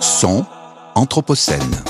[0.00, 0.44] Son
[0.94, 1.82] Anthropocène.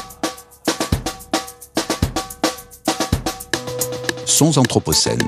[4.24, 5.18] Sons Anthropocène.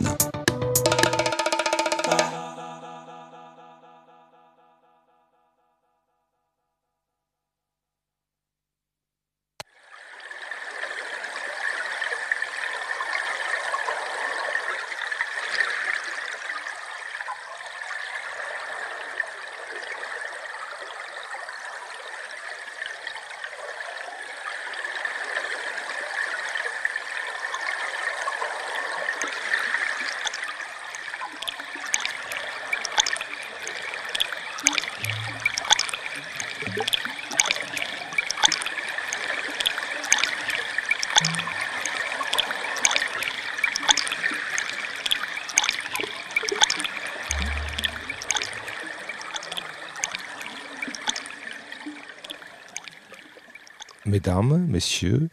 [54.17, 55.28] Mesdames, Messieurs,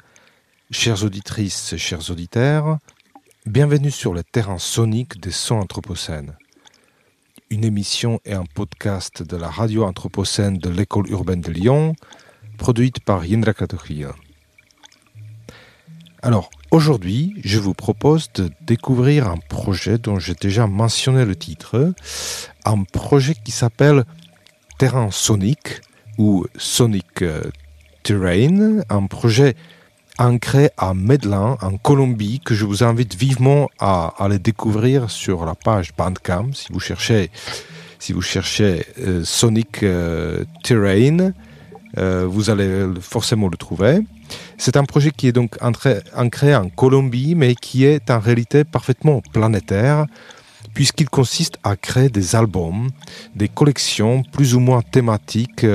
[0.69, 2.79] chères auditrices, chers auditeurs,
[3.45, 6.35] bienvenue sur le terrain sonique des sons anthropocènes.
[7.49, 11.95] Une émission et un podcast de la radio anthropocène de l'école urbaine de Lyon,
[12.57, 14.13] produite par Yindra Katochia.
[16.21, 21.93] Alors, aujourd'hui, je vous propose de découvrir un projet dont j'ai déjà mentionné le titre,
[22.65, 24.03] un projet qui s'appelle
[24.77, 25.79] Terrain sonique
[26.17, 27.43] ou Sonic euh,
[28.03, 29.55] Terrain, un projet
[30.19, 35.55] ancré à Medellin, en Colombie, que je vous invite vivement à, le découvrir sur la
[35.55, 36.53] page Bandcamp.
[36.53, 37.31] Si vous cherchez,
[37.99, 41.31] si vous cherchez euh, Sonic euh, Terrain,
[41.97, 43.99] euh, vous allez forcément le trouver.
[44.57, 46.01] C'est un projet qui est donc ancré,
[46.55, 50.05] en Colombie, mais qui est en réalité parfaitement planétaire,
[50.73, 52.89] puisqu'il consiste à créer des albums,
[53.35, 55.65] des collections plus ou moins thématiques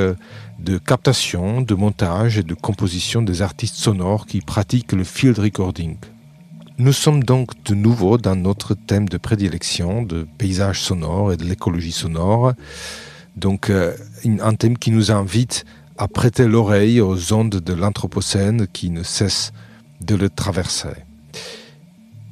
[0.58, 5.96] de captation, de montage et de composition des artistes sonores qui pratiquent le field recording.
[6.78, 11.44] Nous sommes donc de nouveau dans notre thème de prédilection de paysage sonore et de
[11.44, 12.52] l'écologie sonore,
[13.36, 15.64] donc euh, un thème qui nous invite
[15.96, 19.52] à prêter l'oreille aux ondes de l'Anthropocène qui ne cessent
[20.00, 21.07] de le traverser.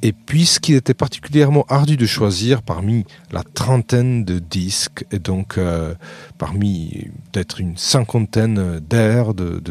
[0.03, 5.95] Et puisqu'il était particulièrement ardu de choisir parmi la trentaine de disques, et donc euh,
[6.37, 9.61] parmi peut-être une cinquantaine d'aires, de,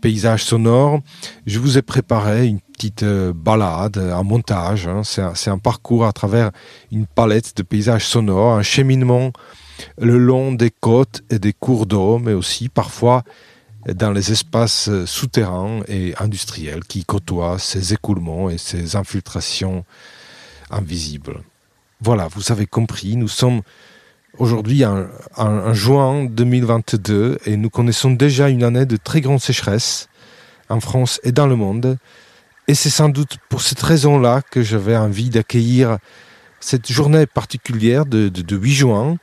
[0.00, 1.00] paysages sonores,
[1.46, 4.88] je vous ai préparé une petite euh, balade, un montage.
[4.88, 5.02] hein.
[5.04, 6.50] C'est un parcours à travers
[6.90, 9.32] une palette de paysages sonores, un cheminement
[9.98, 13.22] le long des côtes et des cours d'eau, mais aussi parfois
[13.86, 19.84] dans les espaces euh, souterrains et industriels qui côtoient ces écoulements et ces infiltrations
[20.70, 21.40] invisibles.
[22.00, 23.62] Voilà, vous avez compris, nous sommes
[24.38, 30.08] aujourd'hui en, juin 2022 et nous connaissons déjà une année de très grande sécheresse
[30.68, 31.98] en France et dans le monde.
[32.68, 35.98] Et c'est sans doute pour cette raison-là que j'avais envie d'accueillir
[36.60, 39.16] cette journée particulière de 8 juin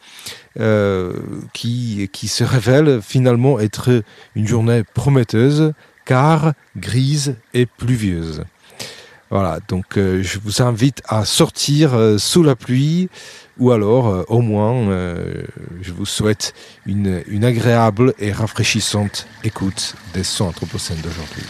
[0.60, 1.14] euh,
[1.54, 4.04] qui, qui se révèle finalement être
[4.36, 5.74] une journée prometteuse
[6.06, 8.44] car grise et pluvieuse.
[9.30, 13.10] Voilà, donc euh, je vous invite à sortir euh, sous la pluie
[13.60, 14.88] ou alors au moins
[15.82, 16.54] je vous souhaite
[16.86, 21.44] une, une agréable et rafraîchissante écoute des sons anthropocènes d'aujourd'hui.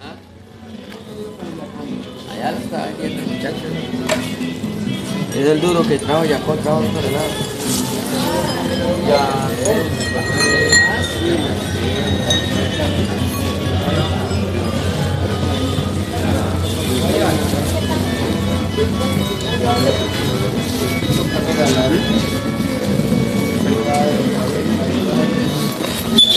[0.00, 0.16] ¿Ah?
[2.32, 3.66] Allá está, aquí el muchacho.
[5.34, 7.28] Es el duro que trajo Jacob, trajo otro lado.
[9.08, 9.44] Ya.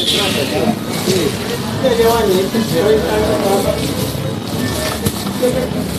[0.09, 0.15] 嗯，
[1.83, 3.11] 这些话你只能当
[5.41, 5.96] 个。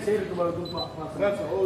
[0.00, 1.58] zai sayar da tubarar duk ba faransa o